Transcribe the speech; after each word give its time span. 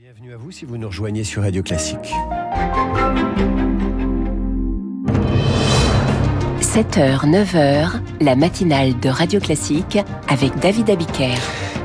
Bienvenue 0.00 0.32
à 0.32 0.36
vous 0.36 0.52
si 0.52 0.64
vous 0.64 0.76
nous 0.76 0.86
rejoignez 0.86 1.24
sur 1.24 1.42
Radio 1.42 1.60
Classique. 1.60 2.12
7h, 6.60 7.28
9h, 7.28 8.00
la 8.20 8.36
matinale 8.36 9.00
de 9.00 9.08
Radio 9.08 9.40
Classique 9.40 9.98
avec 10.28 10.56
David 10.60 10.90
Abiker 10.90 11.34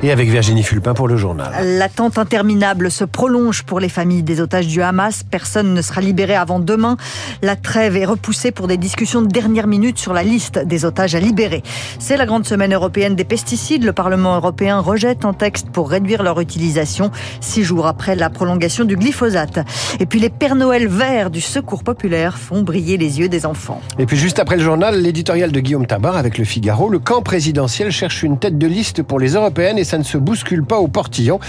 et 0.04 0.12
avec 0.12 0.30
Virginie 0.30 0.64
Fulpin 0.64 0.94
pour 0.94 1.08
le 1.08 1.16
journal. 1.16 1.54
L'attente 1.64 2.18
interminable 2.18 2.92
se 2.92 3.06
prolonge 3.06 3.64
pour 3.64 3.80
les 3.80 3.88
familles 3.88 4.22
des 4.22 4.42
otages 4.42 4.68
du 4.68 4.82
Hamas. 4.82 5.24
Personne 5.24 5.74
ne 5.74 5.82
sera 5.82 6.02
libéré 6.02 6.36
avant 6.36 6.60
demain. 6.60 6.98
La 7.42 7.56
trêve 7.56 7.96
est 7.96 8.06
repoussée 8.06 8.52
pour 8.52 8.68
des 8.68 8.76
discussions 8.76 9.22
de 9.22 9.28
dernière 9.28 9.66
minute 9.66 9.98
sur 9.98 10.14
la 10.14 10.24
liste 10.24 10.60
des 10.60 10.84
otages 10.84 11.16
à 11.16 11.22
libérer. 11.22 11.64
C'est 12.00 12.18
la 12.18 12.26
grande 12.26 12.46
semaine 12.46 12.74
européenne 12.74 13.16
des 13.16 13.24
pesticides. 13.24 13.86
Le 13.86 13.94
Parlement 13.94 14.36
européen 14.36 14.80
rejette 14.80 15.24
un 15.24 15.34
texte 15.34 15.70
pour 15.70 15.90
réduire 15.90 16.22
leur 16.22 16.42
utilisation 16.42 17.10
six 17.40 17.64
jours 17.64 17.88
après 17.88 18.18
la 18.18 18.30
prolongation 18.30 18.84
du 18.84 18.98
glyphosate. 18.98 19.60
Et 20.02 20.06
puis 20.06 20.20
les 20.20 20.30
Pères 20.30 20.56
Noël 20.56 20.88
verts 20.88 21.30
du 21.30 21.40
Secours 21.40 21.84
populaire 21.84 22.38
font 22.38 22.62
briller 22.62 22.98
les 22.98 23.22
yeux 23.22 23.30
des 23.30 23.46
enfants. 23.46 23.80
Et 23.98 24.06
puis 24.06 24.18
juste 24.18 24.40
après 24.40 24.58
le 24.58 24.64
journal, 24.64 25.02
l'éditorial 25.02 25.54
de 25.54 25.60
Guillaume 25.62 25.88
Tabar 25.88 26.18
avec 26.18 26.38
le 26.38 26.44
Figaro. 26.44 26.90
Le 26.90 27.00
camp 27.00 27.22
présidentiel 27.22 27.90
cherche 27.90 28.24
une 28.24 28.38
tête 28.38 28.58
de 28.58 28.68
liste 28.68 29.02
pour 29.02 29.18
les 29.18 29.36
européennes 29.36 29.78
et 29.78 29.93
ça 29.94 30.00
ne 30.00 30.04
se 30.04 30.18
bouscule 30.18 30.64
pas 30.64 30.80
au 30.80 30.88
portillon. 30.88 31.40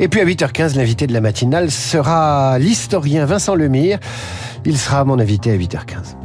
Et 0.00 0.08
puis 0.08 0.20
à 0.20 0.24
8h15, 0.24 0.74
l'invité 0.74 1.06
de 1.06 1.12
la 1.12 1.20
matinale 1.20 1.70
sera 1.70 2.58
l'historien 2.58 3.26
Vincent 3.26 3.54
Lemire. 3.54 4.00
Il 4.64 4.76
sera 4.76 5.04
mon 5.04 5.20
invité 5.20 5.52
à 5.52 5.56
8h15. 5.56 6.16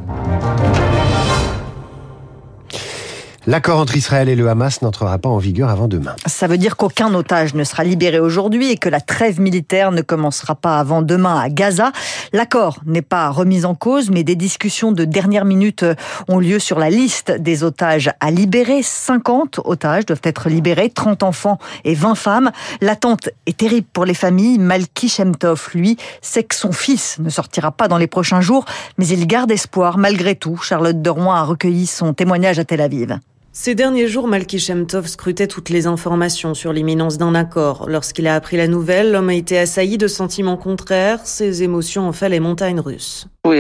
L'accord 3.49 3.79
entre 3.79 3.95
Israël 3.95 4.27
et 4.27 4.35
le 4.35 4.49
Hamas 4.49 4.81
n'entrera 4.81 5.17
pas 5.19 5.29
en 5.29 5.37
vigueur 5.37 5.69
avant 5.69 5.87
demain. 5.87 6.17
Ça 6.25 6.47
veut 6.47 6.57
dire 6.57 6.75
qu'aucun 6.75 7.13
otage 7.13 7.53
ne 7.53 7.63
sera 7.63 7.85
libéré 7.85 8.19
aujourd'hui 8.19 8.71
et 8.71 8.75
que 8.75 8.89
la 8.89 8.99
trêve 8.99 9.39
militaire 9.39 9.93
ne 9.93 10.01
commencera 10.01 10.53
pas 10.53 10.79
avant 10.79 11.01
demain 11.01 11.39
à 11.39 11.47
Gaza. 11.47 11.93
L'accord 12.33 12.81
n'est 12.85 13.01
pas 13.01 13.29
remis 13.29 13.63
en 13.63 13.73
cause, 13.73 14.09
mais 14.09 14.25
des 14.25 14.35
discussions 14.35 14.91
de 14.91 15.05
dernière 15.05 15.45
minute 15.45 15.85
ont 16.27 16.39
lieu 16.39 16.59
sur 16.59 16.77
la 16.77 16.89
liste 16.89 17.31
des 17.31 17.63
otages 17.63 18.11
à 18.19 18.31
libérer. 18.31 18.83
50 18.83 19.61
otages 19.63 20.05
doivent 20.05 20.19
être 20.23 20.49
libérés, 20.49 20.89
30 20.89 21.23
enfants 21.23 21.57
et 21.85 21.95
20 21.95 22.15
femmes. 22.15 22.51
L'attente 22.81 23.29
est 23.45 23.55
terrible 23.55 23.87
pour 23.93 24.03
les 24.03 24.13
familles. 24.13 24.59
Malki 24.59 25.07
Shemtov, 25.07 25.69
lui, 25.73 25.95
sait 26.21 26.43
que 26.43 26.53
son 26.53 26.73
fils 26.73 27.17
ne 27.19 27.29
sortira 27.29 27.71
pas 27.71 27.87
dans 27.87 27.97
les 27.97 28.07
prochains 28.07 28.41
jours, 28.41 28.65
mais 28.97 29.07
il 29.07 29.25
garde 29.25 29.51
espoir 29.51 29.97
malgré 29.97 30.35
tout. 30.35 30.57
Charlotte 30.57 31.01
de 31.01 31.09
Rouen 31.09 31.33
a 31.33 31.43
recueilli 31.43 31.87
son 31.87 32.13
témoignage 32.13 32.59
à 32.59 32.65
Tel 32.65 32.81
Aviv. 32.81 33.17
Ces 33.59 33.73
derniers 33.73 34.07
jours, 34.07 34.27
Malki 34.27 34.59
Shemtov 34.59 35.07
scrutait 35.07 35.47
toutes 35.47 35.69
les 35.69 35.87
informations 35.87 36.53
sur 36.53 36.71
l'imminence 36.71 37.17
d'un 37.17 37.33
accord. 37.33 37.87
Lorsqu'il 37.89 38.27
a 38.27 38.35
appris 38.35 38.55
la 38.55 38.67
nouvelle, 38.67 39.11
l'homme 39.11 39.29
a 39.29 39.33
été 39.33 39.57
assailli 39.57 39.97
de 39.97 40.07
sentiments 40.07 40.57
contraires. 40.57 41.25
Ses 41.25 41.63
émotions 41.63 42.07
ont 42.07 42.11
fait 42.11 42.29
les 42.29 42.39
montagnes 42.39 42.79
russes. 42.79 43.25
On 43.45 43.53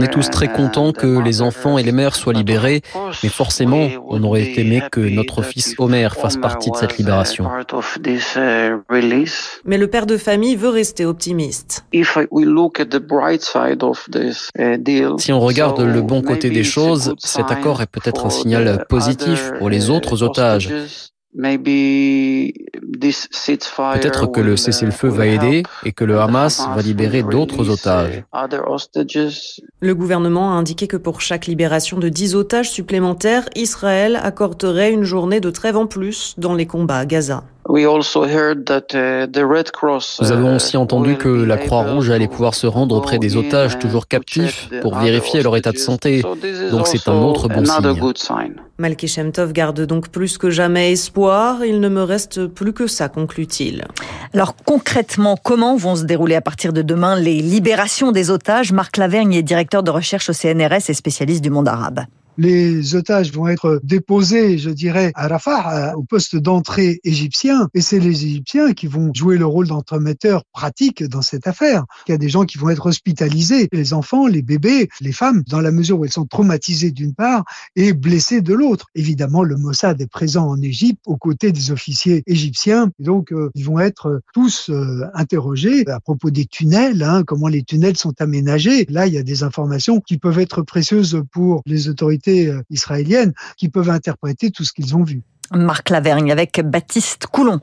est 0.00 0.10
tous 0.10 0.30
très 0.30 0.48
contents 0.48 0.92
que 0.92 1.22
les 1.22 1.42
enfants 1.42 1.78
et 1.78 1.84
les 1.84 1.92
mères 1.92 2.16
soient 2.16 2.32
libérés, 2.32 2.82
mais 3.22 3.28
forcément, 3.28 3.86
on 4.08 4.24
aurait 4.24 4.54
aimé 4.56 4.82
que 4.90 5.00
notre 5.00 5.42
fils 5.42 5.76
Omer 5.78 6.16
fasse 6.16 6.36
partie 6.36 6.72
de 6.72 6.76
cette 6.76 6.98
libération. 6.98 7.48
Mais 9.64 9.78
le 9.78 9.86
père 9.86 10.06
de 10.06 10.16
famille 10.16 10.56
veut 10.56 10.70
rester 10.70 11.06
optimiste. 11.06 11.84
Si 11.92 12.04
on 15.32 15.40
regarde 15.40 15.80
le 15.80 16.02
bon 16.02 16.22
côté 16.22 16.49
des 16.50 16.64
choses, 16.64 17.14
cet 17.18 17.50
accord 17.50 17.82
est 17.82 17.90
peut-être 17.90 18.26
un 18.26 18.30
signal 18.30 18.86
positif 18.88 19.52
pour 19.58 19.70
les 19.70 19.90
autres 19.90 20.22
otages. 20.22 20.72
Peut-être 21.32 24.26
que 24.26 24.40
le 24.40 24.56
cessez-le-feu 24.56 25.08
va 25.08 25.26
aider 25.26 25.62
et 25.84 25.92
que 25.92 26.04
le 26.04 26.18
Hamas 26.18 26.66
va 26.74 26.82
libérer 26.82 27.22
d'autres 27.22 27.70
otages. 27.70 28.24
Le 29.80 29.94
gouvernement 29.94 30.50
a 30.50 30.54
indiqué 30.54 30.88
que 30.88 30.96
pour 30.96 31.20
chaque 31.20 31.46
libération 31.46 31.98
de 31.98 32.08
10 32.08 32.34
otages 32.34 32.70
supplémentaires, 32.70 33.48
Israël 33.54 34.18
accorderait 34.20 34.92
une 34.92 35.04
journée 35.04 35.40
de 35.40 35.50
trêve 35.50 35.76
en 35.76 35.86
plus 35.86 36.34
dans 36.36 36.54
les 36.54 36.66
combats 36.66 36.98
à 36.98 37.06
Gaza. 37.06 37.44
Uh, 37.68 37.72
Nous 40.20 40.32
avons 40.32 40.56
aussi 40.56 40.76
uh, 40.76 40.78
entendu 40.78 41.16
que 41.16 41.28
la 41.28 41.58
Croix-Rouge 41.58 42.10
allait 42.10 42.26
pouvoir 42.26 42.54
se 42.54 42.66
rendre 42.66 42.96
auprès 42.96 43.18
des 43.18 43.36
otages 43.36 43.78
toujours 43.78 44.08
captifs 44.08 44.70
pour 44.80 44.98
vérifier 44.98 45.42
leur 45.42 45.56
état 45.56 45.70
de 45.70 45.78
santé. 45.78 46.22
Donc 46.70 46.86
c'est 46.86 47.06
un 47.08 47.20
autre 47.20 47.48
bon 47.48 47.64
signe. 47.64 48.54
Malki 48.78 49.08
Shemtov 49.08 49.52
garde 49.52 49.82
donc 49.82 50.08
plus 50.08 50.38
que 50.38 50.48
jamais 50.48 50.92
espoir. 50.92 51.64
Il 51.64 51.80
ne 51.80 51.88
me 51.88 52.02
reste 52.02 52.46
plus 52.46 52.72
que 52.72 52.86
ça, 52.86 53.08
conclut-il. 53.08 53.84
Alors 54.32 54.56
concrètement, 54.56 55.36
comment 55.36 55.76
vont 55.76 55.96
se 55.96 56.04
dérouler 56.04 56.36
à 56.36 56.40
partir 56.40 56.72
de 56.72 56.80
demain 56.80 57.14
les 57.16 57.42
libérations 57.42 58.10
des 58.10 58.30
otages? 58.30 58.72
Marc 58.72 58.96
Lavergne 58.96 59.34
est 59.34 59.42
directeur 59.42 59.82
de 59.82 59.90
recherche 59.90 60.30
au 60.30 60.32
CNRS 60.32 60.88
et 60.88 60.94
spécialiste 60.94 61.42
du 61.42 61.50
monde 61.50 61.68
arabe 61.68 62.00
les 62.40 62.94
otages 62.94 63.32
vont 63.32 63.48
être 63.48 63.80
déposés, 63.84 64.56
je 64.56 64.70
dirais, 64.70 65.12
à 65.14 65.28
Rafah, 65.28 65.94
au 65.96 66.02
poste 66.02 66.36
d'entrée 66.36 66.98
égyptien, 67.04 67.68
et 67.74 67.82
c'est 67.82 68.00
les 68.00 68.24
Égyptiens 68.24 68.72
qui 68.72 68.86
vont 68.86 69.12
jouer 69.14 69.36
le 69.36 69.44
rôle 69.44 69.68
d'entremetteurs 69.68 70.44
pratiques 70.50 71.04
dans 71.04 71.20
cette 71.20 71.46
affaire. 71.46 71.84
Il 72.08 72.12
y 72.12 72.14
a 72.14 72.18
des 72.18 72.30
gens 72.30 72.44
qui 72.44 72.56
vont 72.56 72.70
être 72.70 72.86
hospitalisés, 72.86 73.68
les 73.72 73.92
enfants, 73.92 74.26
les 74.26 74.40
bébés, 74.40 74.88
les 75.02 75.12
femmes, 75.12 75.42
dans 75.48 75.60
la 75.60 75.70
mesure 75.70 75.98
où 75.98 76.04
elles 76.06 76.12
sont 76.12 76.24
traumatisées 76.24 76.92
d'une 76.92 77.14
part 77.14 77.44
et 77.76 77.92
blessées 77.92 78.40
de 78.40 78.54
l'autre. 78.54 78.86
Évidemment, 78.94 79.42
le 79.42 79.58
Mossad 79.58 80.00
est 80.00 80.10
présent 80.10 80.48
en 80.48 80.62
Égypte 80.62 81.00
aux 81.04 81.18
côtés 81.18 81.52
des 81.52 81.70
officiers 81.72 82.22
égyptiens, 82.26 82.90
donc 82.98 83.32
euh, 83.32 83.50
ils 83.54 83.66
vont 83.66 83.80
être 83.80 84.22
tous 84.32 84.70
euh, 84.70 85.02
interrogés 85.12 85.86
à 85.88 86.00
propos 86.00 86.30
des 86.30 86.46
tunnels, 86.46 87.02
hein, 87.02 87.22
comment 87.26 87.48
les 87.48 87.64
tunnels 87.64 87.98
sont 87.98 88.14
aménagés. 88.18 88.86
Là, 88.88 89.06
il 89.06 89.12
y 89.12 89.18
a 89.18 89.22
des 89.22 89.42
informations 89.42 90.00
qui 90.00 90.16
peuvent 90.16 90.38
être 90.38 90.62
précieuses 90.62 91.22
pour 91.32 91.60
les 91.66 91.88
autorités 91.88 92.29
euh, 92.30 92.62
israéliennes 92.70 93.32
qui 93.56 93.68
peuvent 93.68 93.90
interpréter 93.90 94.50
tout 94.50 94.64
ce 94.64 94.72
qu'ils 94.72 94.96
ont 94.96 95.04
vu. 95.04 95.22
Marc 95.52 95.90
Lavergne 95.90 96.30
avec 96.30 96.60
Baptiste 96.62 97.26
Coulon. 97.26 97.58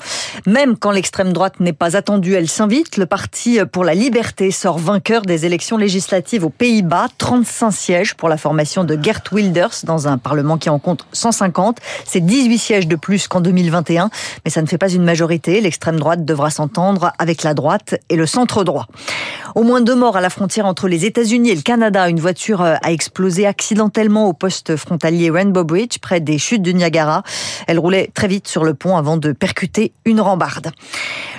Même 0.46 0.78
quand 0.78 0.92
l'extrême 0.92 1.32
droite 1.32 1.60
n'est 1.60 1.74
pas 1.74 1.96
attendue, 1.96 2.34
elle 2.34 2.50
s'invite. 2.50 2.98
Le 2.98 3.06
Parti 3.06 3.60
pour 3.72 3.86
la 3.86 3.94
liberté 3.94 4.52
sort 4.52 4.78
vainqueur 4.78 5.22
des 5.22 5.46
élections 5.46 5.78
législatives 5.78 6.44
aux 6.44 6.50
Pays-Bas. 6.50 7.08
35 7.18 7.72
sièges 7.72 8.14
pour 8.16 8.28
la 8.28 8.38
formation 8.38 8.84
de 8.84 8.98
Gert 9.02 9.22
Wilders 9.32 9.86
dans 9.86 10.08
un 10.10 10.18
parlement 10.18 10.58
qui 10.58 10.70
en 10.70 10.80
compte 10.80 11.06
150. 11.14 11.78
C'est 12.06 12.20
18 12.20 12.58
sièges 12.58 12.88
de 12.88 12.98
plus 12.98 13.28
qu'en 13.30 13.40
2021. 13.40 14.10
Mais 14.44 14.52
ça 14.52 14.62
ne 14.62 14.68
fait 14.68 14.78
pas 14.78 14.90
une 14.90 15.04
majorité. 15.04 15.62
L'extrême 15.62 15.98
droite 15.98 16.26
devra 16.26 16.50
s'entendre 16.50 17.14
avec 17.20 17.44
la 17.44 17.54
droite 17.54 17.96
et 18.10 18.18
le 18.18 18.26
centre 18.26 18.66
droit. 18.66 18.88
Au 19.56 19.64
moins 19.64 19.80
deux 19.80 19.96
morts 19.96 20.18
à 20.18 20.22
la 20.22 20.30
frontière 20.30 20.66
entre 20.66 20.90
les 20.90 21.06
États-Unis 21.06 21.52
et 21.52 21.56
le 21.56 21.62
Canada. 21.62 22.10
Une 22.10 22.20
voiture 22.20 22.62
a 22.62 22.92
explosé 22.92 23.48
accidentellement 23.48 24.28
au 24.28 24.34
poste 24.34 24.76
frontalier 24.76 25.30
Rainbow 25.30 25.64
Bridge 25.64 26.00
près 26.00 26.20
des 26.20 26.38
chutes 26.38 26.62
du 26.62 26.74
Niagara. 26.74 27.24
Roulait 27.80 28.10
très 28.14 28.28
vite 28.28 28.48
sur 28.48 28.64
le 28.64 28.74
pont 28.74 28.98
avant 28.98 29.18
de 29.18 29.32
percuter 29.32 29.92
une 30.06 30.22
rambarde. 30.22 30.72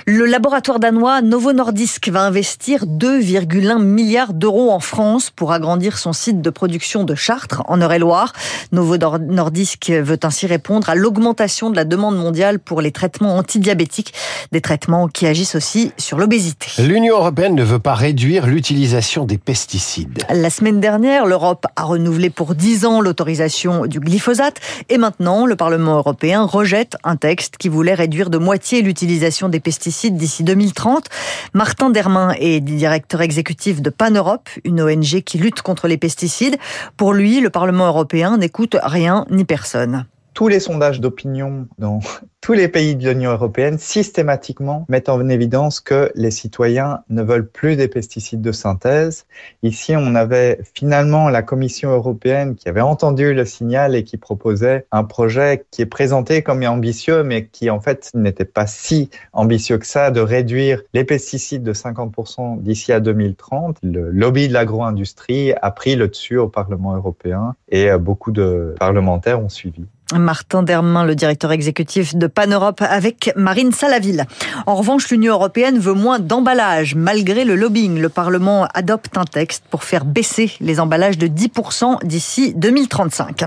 Le 0.05 0.25
laboratoire 0.25 0.79
danois 0.79 1.21
Novo 1.21 1.53
Nordisk 1.53 2.09
va 2.09 2.23
investir 2.23 2.85
2,1 2.85 3.81
milliards 3.81 4.33
d'euros 4.33 4.71
en 4.71 4.79
France 4.79 5.29
pour 5.29 5.51
agrandir 5.51 5.97
son 5.97 6.13
site 6.13 6.41
de 6.41 6.49
production 6.49 7.03
de 7.03 7.15
Chartres 7.15 7.63
en 7.67 7.79
Eure-et-Loire. 7.81 8.33
Novo 8.71 8.97
Nordisk 8.97 9.91
veut 9.91 10.19
ainsi 10.23 10.47
répondre 10.47 10.89
à 10.89 10.95
l'augmentation 10.95 11.69
de 11.69 11.75
la 11.75 11.85
demande 11.85 12.17
mondiale 12.17 12.59
pour 12.59 12.81
les 12.81 12.91
traitements 12.91 13.37
antidiabétiques, 13.37 14.13
des 14.51 14.61
traitements 14.61 15.07
qui 15.07 15.27
agissent 15.27 15.55
aussi 15.55 15.91
sur 15.97 16.17
l'obésité. 16.17 16.67
L'Union 16.79 17.17
européenne 17.17 17.55
ne 17.55 17.63
veut 17.63 17.79
pas 17.79 17.93
réduire 17.93 18.47
l'utilisation 18.47 19.25
des 19.25 19.37
pesticides. 19.37 20.23
La 20.29 20.49
semaine 20.49 20.79
dernière, 20.79 21.25
l'Europe 21.25 21.67
a 21.75 21.83
renouvelé 21.83 22.29
pour 22.29 22.55
10 22.55 22.85
ans 22.85 23.01
l'autorisation 23.01 23.85
du 23.85 23.99
glyphosate 23.99 24.59
et 24.89 24.97
maintenant 24.97 25.45
le 25.45 25.55
Parlement 25.55 25.97
européen 25.97 26.28
rejette 26.37 26.97
un 27.03 27.15
texte 27.15 27.57
qui 27.57 27.69
voulait 27.69 27.93
réduire 27.93 28.29
de 28.29 28.37
moitié 28.37 28.81
l'utilisation 28.81 29.49
des 29.49 29.59
pesticides 29.59 30.15
d'ici 30.15 30.43
2030. 30.43 31.05
Martin 31.53 31.89
Dermain 31.89 32.33
est 32.39 32.59
directeur 32.59 33.21
exécutif 33.21 33.81
de 33.81 33.89
Pan 33.89 34.11
Europe, 34.11 34.49
une 34.63 34.81
ONG 34.81 35.21
qui 35.21 35.37
lutte 35.37 35.61
contre 35.61 35.87
les 35.87 35.97
pesticides. 35.97 36.57
Pour 36.97 37.13
lui, 37.13 37.39
le 37.41 37.49
Parlement 37.49 37.87
européen 37.87 38.37
n'écoute 38.37 38.77
rien 38.81 39.25
ni 39.29 39.45
personne 39.45 40.05
tous 40.39 40.47
les 40.47 40.61
sondages 40.61 41.01
d'opinion 41.01 41.67
dans 41.79 41.99
tous 42.39 42.53
les 42.53 42.69
pays 42.69 42.95
de 42.95 43.09
l'Union 43.09 43.31
européenne 43.31 43.77
systématiquement 43.77 44.85
mettent 44.87 45.09
en 45.09 45.27
évidence 45.27 45.81
que 45.81 46.13
les 46.15 46.31
citoyens 46.31 47.03
ne 47.09 47.21
veulent 47.21 47.49
plus 47.49 47.75
des 47.75 47.89
pesticides 47.89 48.39
de 48.39 48.53
synthèse. 48.53 49.25
Ici, 49.63 49.95
on 49.97 50.15
avait 50.15 50.61
finalement 50.73 51.27
la 51.27 51.41
Commission 51.41 51.89
européenne 51.89 52.55
qui 52.55 52.69
avait 52.69 52.79
entendu 52.79 53.33
le 53.33 53.43
signal 53.43 53.97
et 53.97 54.05
qui 54.05 54.15
proposait 54.15 54.87
un 54.93 55.03
projet 55.03 55.65
qui 55.71 55.81
est 55.81 55.85
présenté 55.85 56.41
comme 56.41 56.63
ambitieux, 56.63 57.21
mais 57.23 57.47
qui 57.47 57.69
en 57.69 57.81
fait 57.81 58.09
n'était 58.13 58.45
pas 58.45 58.65
si 58.65 59.09
ambitieux 59.33 59.77
que 59.77 59.85
ça, 59.85 60.09
de 60.09 60.21
réduire 60.21 60.83
les 60.93 61.03
pesticides 61.03 61.63
de 61.63 61.73
50% 61.73 62.61
d'ici 62.61 62.93
à 62.93 63.01
2030. 63.01 63.79
Le 63.83 64.09
lobby 64.09 64.47
de 64.47 64.53
l'agro-industrie 64.53 65.51
a 65.61 65.71
pris 65.71 65.97
le 65.97 66.07
dessus 66.07 66.37
au 66.37 66.47
Parlement 66.47 66.95
européen 66.95 67.55
et 67.67 67.91
beaucoup 67.97 68.31
de 68.31 68.73
parlementaires 68.79 69.41
ont 69.41 69.49
suivi. 69.49 69.83
Martin 70.17 70.63
Dermain, 70.63 71.03
le 71.03 71.13
directeur 71.13 71.51
exécutif 71.51 72.15
de 72.15 72.25
Pan-Europe 72.27 72.81
avec 72.81 73.31
Marine 73.35 73.71
Salaville. 73.71 74.25
En 74.65 74.75
revanche, 74.75 75.09
l'Union 75.09 75.33
européenne 75.33 75.77
veut 75.77 75.93
moins 75.93 76.19
d'emballage. 76.19 76.95
Malgré 76.95 77.45
le 77.45 77.55
lobbying, 77.55 77.99
le 77.99 78.09
Parlement 78.09 78.67
adopte 78.73 79.17
un 79.17 79.25
texte 79.25 79.63
pour 79.69 79.83
faire 79.83 80.05
baisser 80.05 80.51
les 80.61 80.79
emballages 80.79 81.17
de 81.17 81.27
10% 81.27 82.05
d'ici 82.05 82.53
2035. 82.55 83.45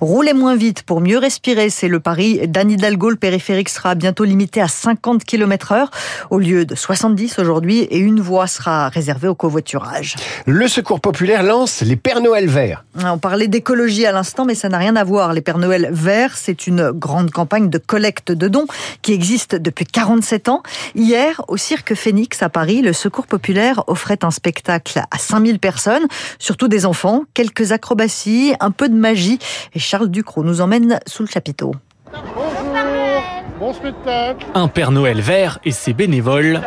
Rouler 0.00 0.34
moins 0.34 0.56
vite 0.56 0.82
pour 0.82 1.00
mieux 1.00 1.18
respirer, 1.18 1.70
c'est 1.70 1.88
le 1.88 2.00
pari 2.00 2.46
d'Anne 2.48 2.70
Hidalgo. 2.70 3.10
Le 3.10 3.16
périphérique 3.16 3.70
sera 3.70 3.94
bientôt 3.94 4.24
limité 4.24 4.60
à 4.60 4.68
50 4.68 5.24
km 5.24 5.72
heure 5.72 5.90
au 6.30 6.38
lieu 6.38 6.66
de 6.66 6.74
70 6.74 7.38
aujourd'hui 7.38 7.78
et 7.80 7.98
une 7.98 8.20
voie 8.20 8.46
sera 8.46 8.88
réservée 8.88 9.28
au 9.28 9.34
covoiturage. 9.34 10.16
Le 10.46 10.68
Secours 10.68 11.00
populaire 11.00 11.42
lance 11.42 11.80
les 11.80 11.96
Pères 11.96 12.20
Noël 12.20 12.46
verts. 12.46 12.84
On 13.02 13.18
parlait 13.18 13.48
d'écologie 13.48 14.06
à 14.06 14.12
l'instant, 14.12 14.44
mais 14.44 14.54
ça 14.54 14.68
n'a 14.68 14.78
rien 14.78 14.96
à 14.96 15.04
voir. 15.04 15.32
Les 15.32 15.40
Pères 15.40 15.58
Noël 15.58 15.90
Vert, 15.94 16.36
c'est 16.36 16.66
une 16.66 16.90
grande 16.90 17.30
campagne 17.30 17.70
de 17.70 17.78
collecte 17.78 18.32
de 18.32 18.48
dons 18.48 18.66
qui 19.02 19.12
existe 19.12 19.54
depuis 19.54 19.86
47 19.86 20.48
ans. 20.48 20.62
Hier, 20.94 21.42
au 21.48 21.56
Cirque 21.56 21.94
Phoenix 21.94 22.42
à 22.42 22.48
Paris, 22.48 22.82
le 22.82 22.92
Secours 22.92 23.26
populaire 23.26 23.84
offrait 23.86 24.18
un 24.22 24.30
spectacle 24.30 25.00
à 25.10 25.18
5000 25.18 25.58
personnes, 25.58 26.06
surtout 26.38 26.68
des 26.68 26.84
enfants, 26.84 27.22
quelques 27.32 27.72
acrobaties, 27.72 28.54
un 28.60 28.70
peu 28.70 28.88
de 28.88 28.94
magie. 28.94 29.38
Et 29.74 29.78
Charles 29.78 30.08
Ducrot 30.08 30.44
nous 30.44 30.60
emmène 30.60 31.00
sous 31.06 31.22
le 31.22 31.28
chapiteau. 31.28 31.72
Bonjour, 32.12 33.22
bon 33.58 33.72
spectacle. 33.72 34.46
Un 34.54 34.68
Père 34.68 34.90
Noël 34.90 35.20
vert 35.20 35.58
et 35.64 35.70
ses 35.70 35.92
bénévoles 35.92 36.60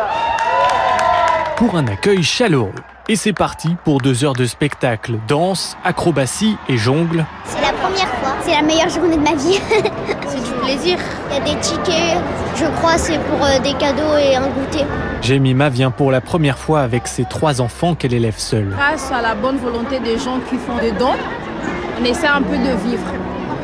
pour 1.58 1.76
un 1.76 1.88
accueil 1.88 2.24
chaleureux. 2.24 2.72
Et 3.10 3.16
c'est 3.16 3.34
parti 3.34 3.70
pour 3.84 4.00
deux 4.00 4.26
heures 4.26 4.34
de 4.34 4.46
spectacle, 4.46 5.18
danse, 5.28 5.78
acrobatie 5.84 6.58
et 6.68 6.78
jongle. 6.78 7.26
C'est 7.46 7.62
la 7.62 7.72
première 7.72 8.08
fois, 8.08 8.17
c'est 8.48 8.56
la 8.56 8.62
meilleure 8.62 8.90
journée 8.90 9.18
de 9.18 9.22
ma 9.22 9.36
vie. 9.36 9.60
c'est 10.28 10.44
du 10.44 10.52
plaisir. 10.62 10.98
Il 11.30 11.36
y 11.36 11.38
a 11.38 11.44
des 11.44 11.60
tickets, 11.60 12.18
je 12.56 12.66
crois 12.78 12.98
c'est 12.98 13.20
pour 13.20 13.46
euh, 13.46 13.60
des 13.60 13.74
cadeaux 13.74 14.16
et 14.18 14.36
un 14.36 14.48
goûter. 14.48 14.86
Jemima 15.22 15.70
vient 15.70 15.92
pour 15.92 16.12
la 16.12 16.22
première 16.22 16.58
fois 16.58 16.80
avec 16.80 17.08
ses 17.08 17.26
trois 17.26 17.60
enfants 17.60 17.96
qu'elle 17.96 18.14
élève 18.14 18.38
seule. 18.38 18.70
Grâce 18.70 19.12
à 19.12 19.22
la 19.22 19.36
bonne 19.36 19.58
volonté 19.58 20.00
des 20.00 20.18
gens 20.18 20.40
qui 20.50 20.56
font 20.56 20.78
des 20.78 20.92
dons, 20.92 21.16
on 22.00 22.06
essaie 22.06 22.28
un 22.28 22.42
peu 22.42 22.58
de 22.58 22.90
vivre. 22.90 23.08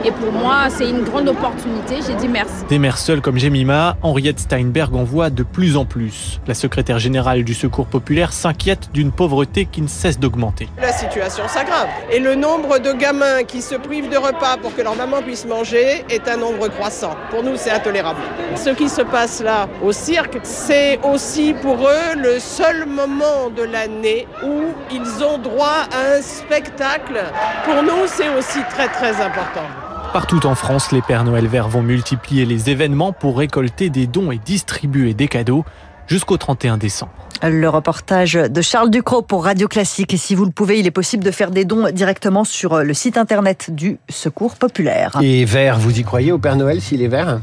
Et 0.05 0.11
pour 0.11 0.33
moi, 0.33 0.67
c'est 0.69 0.89
une 0.89 1.03
grande 1.03 1.29
opportunité. 1.29 1.99
J'ai 2.05 2.15
dit 2.15 2.27
merci. 2.27 2.65
Des 2.67 2.77
mères 2.77 2.97
seules 2.97 3.21
comme 3.21 3.39
Jemima, 3.39 3.95
Henriette 4.01 4.39
Steinberg 4.39 4.93
en 4.95 5.05
voit 5.05 5.29
de 5.29 5.43
plus 5.43 5.77
en 5.77 5.85
plus. 5.85 6.41
La 6.45 6.53
secrétaire 6.53 6.99
générale 6.99 7.45
du 7.45 7.53
Secours 7.53 7.87
populaire 7.87 8.33
s'inquiète 8.33 8.89
d'une 8.91 9.13
pauvreté 9.13 9.65
qui 9.65 9.81
ne 9.81 9.87
cesse 9.87 10.19
d'augmenter. 10.19 10.67
La 10.81 10.91
situation 10.91 11.47
s'aggrave. 11.47 11.87
Et 12.11 12.19
le 12.19 12.35
nombre 12.35 12.79
de 12.79 12.91
gamins 12.91 13.43
qui 13.47 13.61
se 13.61 13.75
privent 13.75 14.09
de 14.09 14.17
repas 14.17 14.57
pour 14.61 14.75
que 14.75 14.81
leur 14.81 14.97
maman 14.97 15.21
puisse 15.21 15.45
manger 15.45 16.03
est 16.09 16.27
un 16.27 16.35
nombre 16.35 16.67
croissant. 16.67 17.15
Pour 17.29 17.41
nous, 17.41 17.55
c'est 17.55 17.71
intolérable. 17.71 18.19
Ce 18.55 18.71
qui 18.71 18.89
se 18.89 19.03
passe 19.03 19.41
là 19.41 19.69
au 19.81 19.93
cirque, 19.93 20.37
c'est 20.43 20.99
aussi 21.03 21.53
pour 21.53 21.77
eux 21.87 22.17
le 22.17 22.39
seul 22.39 22.85
moment 22.85 23.49
de 23.55 23.63
l'année 23.63 24.27
où 24.43 24.73
ils 24.91 25.23
ont 25.23 25.37
droit 25.37 25.87
à 25.93 26.17
un 26.17 26.21
spectacle. 26.21 27.23
Pour 27.63 27.83
nous, 27.83 28.05
c'est 28.07 28.29
aussi 28.29 28.59
très 28.69 28.89
très 28.89 29.21
important. 29.21 29.92
Partout 30.13 30.45
en 30.45 30.53
France, 30.53 30.91
les 30.91 31.01
Pères 31.01 31.23
Noël 31.23 31.47
verts 31.47 31.67
vont 31.67 31.81
multiplier 31.81 32.45
les 32.45 32.69
événements 32.69 33.13
pour 33.13 33.35
récolter 33.35 33.89
des 33.89 34.05
dons 34.05 34.31
et 34.31 34.37
distribuer 34.37 35.15
des 35.15 35.27
cadeaux 35.27 35.65
jusqu'au 36.05 36.37
31 36.37 36.77
décembre. 36.77 37.11
Le 37.41 37.67
reportage 37.67 38.33
de 38.33 38.61
Charles 38.61 38.91
Ducrot 38.91 39.23
pour 39.23 39.45
Radio 39.45 39.67
Classique. 39.67 40.13
Et 40.13 40.17
si 40.17 40.35
vous 40.35 40.45
le 40.45 40.51
pouvez, 40.51 40.79
il 40.79 40.85
est 40.85 40.91
possible 40.91 41.23
de 41.23 41.31
faire 41.31 41.49
des 41.49 41.65
dons 41.65 41.89
directement 41.91 42.43
sur 42.43 42.83
le 42.83 42.93
site 42.93 43.17
internet 43.17 43.73
du 43.73 43.97
Secours 44.07 44.55
Populaire. 44.55 45.17
Et 45.23 45.45
vert, 45.45 45.79
vous 45.79 45.99
y 45.99 46.03
croyez 46.03 46.31
au 46.31 46.37
Père 46.37 46.57
Noël 46.57 46.79
s'il 46.79 47.01
est 47.01 47.07
vert? 47.07 47.39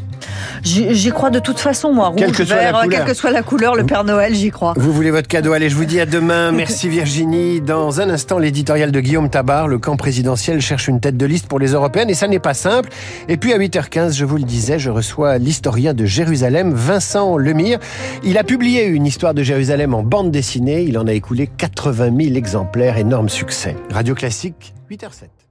J'y 0.62 1.10
crois 1.10 1.30
de 1.30 1.38
toute 1.38 1.58
façon, 1.58 1.92
moi. 1.92 2.08
Rouge, 2.08 2.20
quelle 2.20 2.32
que 2.32 2.42
vert, 2.42 2.70
soit 2.70 2.86
la 2.86 2.88
quelle 2.88 3.04
que 3.04 3.14
soit 3.14 3.30
la 3.30 3.42
couleur, 3.42 3.74
le 3.74 3.84
Père 3.84 4.04
Noël, 4.04 4.34
j'y 4.34 4.50
crois. 4.50 4.74
Vous 4.76 4.92
voulez 4.92 5.10
votre 5.10 5.28
cadeau 5.28 5.52
Allez, 5.52 5.68
je 5.68 5.76
vous 5.76 5.84
dis 5.84 6.00
à 6.00 6.06
demain. 6.06 6.52
Merci 6.60 6.88
Virginie. 6.88 7.60
Dans 7.60 8.00
un 8.00 8.10
instant, 8.10 8.38
l'éditorial 8.38 8.92
de 8.92 9.00
Guillaume 9.00 9.30
Tabar. 9.30 9.68
Le 9.68 9.78
camp 9.78 9.96
présidentiel 9.96 10.60
cherche 10.60 10.88
une 10.88 11.00
tête 11.00 11.16
de 11.16 11.26
liste 11.26 11.46
pour 11.46 11.58
les 11.58 11.72
européennes 11.72 12.10
et 12.10 12.14
ça 12.14 12.28
n'est 12.28 12.38
pas 12.38 12.54
simple. 12.54 12.90
Et 13.28 13.36
puis 13.36 13.52
à 13.52 13.58
8h15, 13.58 14.14
je 14.14 14.24
vous 14.24 14.36
le 14.36 14.44
disais, 14.44 14.78
je 14.78 14.90
reçois 14.90 15.38
l'historien 15.38 15.94
de 15.94 16.04
Jérusalem, 16.04 16.72
Vincent 16.74 17.36
Lemire. 17.36 17.78
Il 18.22 18.38
a 18.38 18.44
publié 18.44 18.84
une 18.86 19.06
histoire 19.06 19.34
de 19.34 19.42
Jérusalem 19.42 19.94
en 19.94 20.02
bande 20.02 20.30
dessinée. 20.30 20.82
Il 20.82 20.98
en 20.98 21.06
a 21.06 21.12
écoulé 21.12 21.46
80 21.46 22.10
000 22.16 22.36
exemplaires. 22.36 22.98
Énorme 22.98 23.28
succès. 23.28 23.76
Radio 23.90 24.14
Classique, 24.14 24.74
8h07. 24.90 25.49